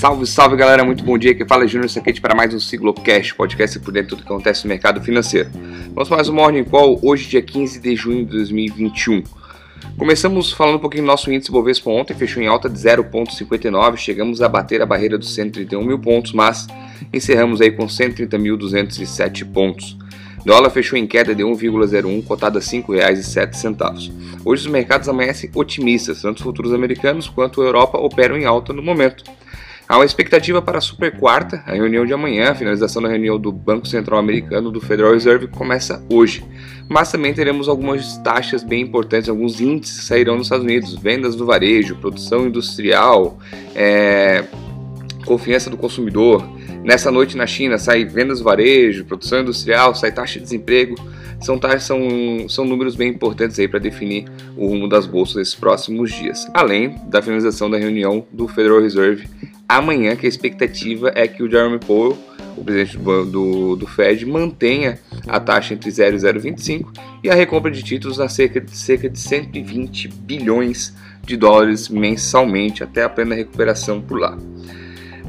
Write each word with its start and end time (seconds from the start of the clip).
Salve, 0.00 0.24
salve 0.24 0.56
galera, 0.56 0.82
muito 0.82 1.04
bom 1.04 1.18
dia. 1.18 1.32
Aqui 1.32 1.44
fala 1.44 1.64
é 1.64 1.68
Júnior 1.68 1.90
Saquete 1.90 2.22
para 2.22 2.34
mais 2.34 2.54
um 2.54 2.58
Siglocast, 2.58 3.34
podcast 3.34 3.78
por 3.80 3.92
dentro 3.92 4.16
do 4.16 4.22
que 4.22 4.22
acontece 4.22 4.64
no 4.64 4.70
mercado 4.70 4.98
financeiro. 5.02 5.50
Vamos 5.92 6.08
mais 6.08 6.26
um 6.26 6.32
Morning 6.32 6.64
Call, 6.64 6.98
hoje 7.02 7.28
dia 7.28 7.42
15 7.42 7.78
de 7.78 7.94
junho 7.94 8.24
de 8.24 8.30
2021. 8.30 9.22
Começamos 9.98 10.52
falando 10.52 10.76
um 10.76 10.78
pouquinho 10.78 11.02
do 11.02 11.06
nosso 11.06 11.30
índice 11.30 11.52
Bovespa 11.52 11.90
ontem, 11.90 12.14
fechou 12.14 12.42
em 12.42 12.46
alta 12.46 12.66
de 12.66 12.78
0,59, 12.78 13.98
chegamos 13.98 14.40
a 14.40 14.48
bater 14.48 14.80
a 14.80 14.86
barreira 14.86 15.18
dos 15.18 15.34
131 15.34 15.84
mil 15.84 15.98
pontos, 15.98 16.32
mas 16.32 16.66
encerramos 17.12 17.60
aí 17.60 17.70
com 17.70 17.84
130.207 17.84 19.52
pontos. 19.52 19.98
Dólar 20.46 20.70
fechou 20.70 20.98
em 20.98 21.06
queda 21.06 21.34
de 21.34 21.42
1,01, 21.42 22.24
cotada 22.24 22.58
a 22.58 22.62
R$ 22.62 22.66
5,07. 22.66 24.10
Hoje 24.46 24.64
os 24.64 24.72
mercados 24.72 25.10
amanhecem 25.10 25.50
otimistas, 25.54 26.22
tanto 26.22 26.38
os 26.38 26.42
futuros 26.42 26.72
americanos 26.72 27.28
quanto 27.28 27.60
a 27.60 27.66
Europa 27.66 27.98
operam 27.98 28.38
em 28.38 28.46
alta 28.46 28.72
no 28.72 28.82
momento. 28.82 29.24
Há 29.90 29.96
uma 29.96 30.04
expectativa 30.04 30.62
para 30.62 30.78
a 30.78 30.80
super 30.80 31.18
quarta, 31.18 31.64
a 31.66 31.72
reunião 31.72 32.06
de 32.06 32.12
amanhã, 32.12 32.52
a 32.52 32.54
finalização 32.54 33.02
da 33.02 33.08
reunião 33.08 33.40
do 33.40 33.50
Banco 33.50 33.88
Central 33.88 34.20
Americano 34.20 34.70
do 34.70 34.80
Federal 34.80 35.14
Reserve 35.14 35.48
começa 35.48 36.00
hoje. 36.08 36.44
Mas 36.88 37.10
também 37.10 37.34
teremos 37.34 37.68
algumas 37.68 38.16
taxas 38.18 38.62
bem 38.62 38.82
importantes, 38.82 39.28
alguns 39.28 39.60
índices 39.60 40.04
sairão 40.04 40.36
nos 40.36 40.46
Estados 40.46 40.64
Unidos, 40.64 40.94
vendas 40.94 41.34
do 41.34 41.44
varejo, 41.44 41.96
produção 41.96 42.46
industrial, 42.46 43.40
é, 43.74 44.44
confiança 45.26 45.68
do 45.68 45.76
consumidor, 45.76 46.48
Nessa 46.82 47.10
noite 47.10 47.36
na 47.36 47.46
China 47.46 47.76
sai 47.76 48.06
vendas 48.06 48.38
do 48.38 48.44
varejo, 48.44 49.04
produção 49.04 49.40
industrial, 49.40 49.94
sai 49.94 50.10
taxa 50.10 50.38
de 50.38 50.44
desemprego. 50.44 50.94
São, 51.38 51.58
são, 51.78 52.48
são 52.48 52.64
números 52.64 52.96
bem 52.96 53.10
importantes 53.10 53.58
aí 53.58 53.68
para 53.68 53.78
definir 53.78 54.26
o 54.56 54.66
rumo 54.66 54.88
das 54.88 55.06
bolsas 55.06 55.36
nesses 55.36 55.54
próximos 55.54 56.10
dias. 56.10 56.46
Além 56.54 56.96
da 57.06 57.20
finalização 57.20 57.70
da 57.70 57.78
reunião 57.78 58.26
do 58.32 58.48
Federal 58.48 58.80
Reserve 58.80 59.28
amanhã, 59.76 60.16
que 60.16 60.26
a 60.26 60.28
expectativa 60.28 61.12
é 61.14 61.28
que 61.28 61.42
o 61.42 61.50
Jeremy 61.50 61.78
Powell, 61.78 62.18
o 62.56 62.64
presidente 62.64 62.98
do, 62.98 63.24
do, 63.24 63.76
do 63.76 63.86
Fed, 63.86 64.26
mantenha 64.26 64.98
a 65.28 65.38
taxa 65.38 65.74
entre 65.74 65.90
0 65.90 66.16
e 66.16 66.18
0,25 66.18 66.88
e 67.22 67.30
a 67.30 67.34
recompra 67.34 67.70
de 67.70 67.82
títulos 67.82 68.18
a 68.20 68.28
cerca 68.28 68.60
de, 68.60 68.76
cerca 68.76 69.08
de 69.08 69.18
120 69.18 70.08
bilhões 70.08 70.94
de 71.24 71.36
dólares 71.36 71.88
mensalmente 71.88 72.82
até 72.82 73.04
a 73.04 73.08
plena 73.08 73.34
recuperação 73.34 74.00
por 74.00 74.18
lá. 74.18 74.36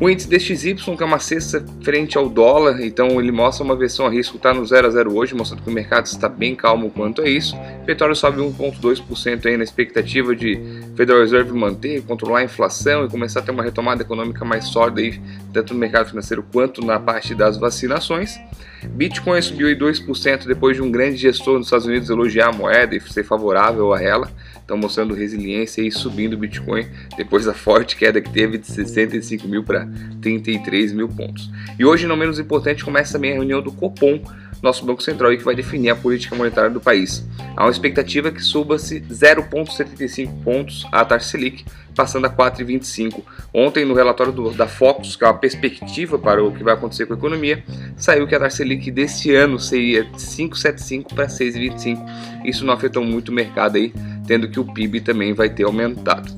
O 0.02 0.10
índice 0.10 0.28
DXY, 0.28 0.74
que 0.98 1.04
é 1.04 1.06
uma 1.06 1.20
cesta 1.20 1.64
frente 1.84 2.18
ao 2.18 2.28
dólar, 2.28 2.82
então 2.82 3.22
ele 3.22 3.32
mostra 3.32 3.64
uma 3.64 3.76
versão 3.76 4.08
a 4.08 4.10
risco, 4.10 4.38
está 4.38 4.52
no 4.52 4.66
0 4.66 4.88
a 4.88 4.90
0 4.90 5.16
hoje, 5.16 5.36
mostrando 5.36 5.62
que 5.62 5.70
o 5.70 5.72
mercado 5.72 6.08
está 6.08 6.28
bem 6.28 6.56
calmo 6.56 6.90
quanto 6.90 7.22
a 7.22 7.30
isso. 7.30 7.56
O 7.84 7.86
petróleo 7.86 8.16
sobe 8.16 8.42
1,2% 8.42 9.46
aí 9.46 9.56
na 9.58 9.64
expectativa 9.64 10.36
de 10.36 10.60
Federal 10.96 11.22
Reserve 11.22 11.54
manter, 11.54 12.02
controlar 12.02 12.40
a 12.40 12.44
inflação 12.44 13.06
e 13.06 13.10
começar 13.10 13.42
a 13.42 13.44
ter 13.44 13.52
uma 13.52 13.62
retomada 13.62 14.02
econômica 14.02 14.44
mais 14.44 14.66
sólida 14.66 15.02
aí, 15.02 15.22
tanto 15.54 15.76
no 15.76 15.80
mercado 15.80 16.10
financeiro 16.10 16.44
quanto 16.52 16.84
na 16.84 17.00
parte 17.00 17.36
das 17.36 17.58
vacinações. 17.58 18.40
Bitcoin 18.88 19.42
subiu 19.42 19.68
2% 19.78 20.46
depois 20.46 20.76
de 20.76 20.82
um 20.82 20.92
grande 20.92 21.18
gestor 21.18 21.58
nos 21.58 21.68
Estados 21.68 21.86
Unidos 21.86 22.10
elogiar 22.10 22.50
a 22.50 22.52
moeda 22.52 22.96
e 22.96 23.02
ser 23.02 23.24
favorável 23.24 23.94
a 23.94 24.02
ela. 24.02 24.32
Estão 24.56 24.78
mostrando 24.78 25.14
resiliência 25.14 25.82
e 25.82 25.92
subindo 25.92 26.34
o 26.34 26.38
Bitcoin 26.38 26.88
depois 27.18 27.46
da 27.46 27.54
forte 27.54 27.96
queda 27.96 28.22
que 28.22 28.30
teve 28.30 28.58
de 28.58 28.68
65 28.68 29.48
mil 29.48 29.64
para 29.64 29.88
33 30.22 30.94
mil 30.94 31.10
pontos. 31.10 31.50
E 31.78 31.86
hoje, 31.86 32.08
não 32.08 32.16
menos 32.16 32.40
importante, 32.40 32.84
começa 32.84 33.14
também 33.14 33.32
a 33.32 33.36
reunião 33.36 33.62
do 33.62 33.72
Copom, 33.72 34.22
nosso 34.62 34.86
Banco 34.86 35.02
Central, 35.02 35.36
que 35.36 35.44
vai 35.44 35.56
definir 35.56 35.90
a 35.90 35.96
política 35.96 36.36
monetária 36.36 36.70
do 36.70 36.80
país. 36.80 37.26
Há 37.56 37.66
uma 37.66 37.72
expectativa 37.72 38.32
que 38.32 38.42
suba-se 38.42 39.02
0,75 39.02 40.44
pontos 40.44 40.88
a 40.92 41.04
taxa 41.04 41.30
Selic, 41.30 41.66
passando 41.96 42.26
a 42.26 42.30
4,25. 42.30 43.22
Ontem, 43.54 43.86
no 43.86 43.94
relatório 43.94 44.32
do, 44.32 44.52
da 44.52 44.68
Focus, 44.68 45.16
que 45.16 45.24
é 45.24 45.28
uma 45.28 45.38
perspectiva 45.38 46.18
para 46.18 46.44
o 46.44 46.52
que 46.52 46.64
vai 46.64 46.74
acontecer 46.74 47.06
com 47.06 47.14
a 47.14 47.18
economia, 47.18 47.64
saiu 48.04 48.28
que 48.28 48.36
a 48.36 48.40
taxa 48.40 48.58
Selic 48.58 48.90
desse 48.92 49.34
ano 49.34 49.60
seria 49.60 50.04
de 50.04 50.18
5,75 50.18 51.14
para 51.14 51.28
6,25. 51.28 52.46
Isso 52.46 52.66
não 52.66 52.74
afetou 52.74 53.04
muito 53.04 53.30
o 53.30 53.34
mercado 53.34 53.78
aí, 53.78 53.94
tendo 54.28 54.50
que 54.50 54.60
o 54.60 54.66
PIB 54.66 55.02
também 55.02 55.34
vai 55.34 55.50
ter 55.50 55.64
aumentado. 55.64 56.32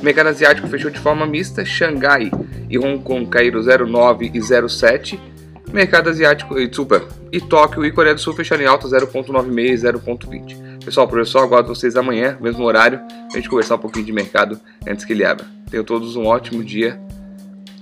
O 0.00 0.04
mercado 0.04 0.28
asiático 0.28 0.68
fechou 0.68 0.90
de 0.90 0.98
forma 0.98 1.26
mista, 1.26 1.64
Xangai 1.64 2.30
e 2.68 2.78
Hong 2.78 3.02
Kong 3.02 3.26
caíram 3.26 3.60
0,9 3.60 4.30
e 4.34 4.38
0,7 4.38 5.18
Mercado 5.72 6.08
asiático, 6.08 6.54
desculpa, 6.54 7.06
e 7.30 7.40
Tóquio 7.40 7.84
e 7.84 7.92
Coreia 7.92 8.14
do 8.14 8.20
Sul 8.20 8.32
fecharam 8.32 8.62
em 8.62 8.66
alta 8.66 8.88
0.96 8.88 9.58
e 9.58 9.76
0.20. 9.76 10.84
Pessoal, 10.84 11.06
por 11.06 11.20
isso 11.20 11.38
aguardo 11.38 11.68
vocês 11.68 11.94
amanhã, 11.94 12.38
mesmo 12.40 12.64
horário, 12.64 13.00
a 13.30 13.36
gente 13.36 13.50
conversar 13.50 13.74
um 13.74 13.78
pouquinho 13.78 14.06
de 14.06 14.12
mercado 14.12 14.58
antes 14.86 15.04
que 15.04 15.12
ele 15.12 15.24
abra. 15.24 15.44
Tenham 15.70 15.84
todos 15.84 16.16
um 16.16 16.24
ótimo 16.24 16.64
dia 16.64 16.98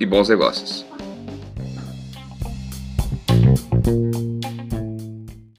e 0.00 0.04
bons 0.04 0.28
negócios. 0.28 0.84